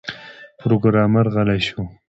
[0.59, 1.81] پروګرامر غلی شو